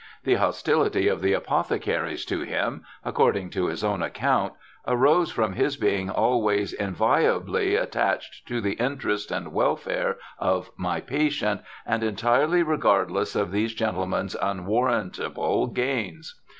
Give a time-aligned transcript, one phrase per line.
[0.23, 4.53] The hostility of the apothecaries to him, according to his own account,
[4.87, 11.61] arose from his being 'always inviolably attached to the Interest and Welfare of my patient
[11.85, 16.41] and entirely regardless of these Gentle men's unwarrantable Gains